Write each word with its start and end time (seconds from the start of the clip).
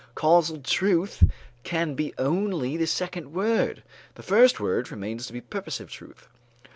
Causal 0.15 0.61
truth 0.61 1.25
can 1.63 1.93
be 1.93 2.11
only 2.17 2.75
the 2.75 2.87
second 2.87 3.33
word; 3.33 3.83
the 4.15 4.23
first 4.23 4.59
word 4.59 4.89
remains 4.89 5.27
to 5.27 5.41
purposive 5.43 5.91
truth. 5.91 6.27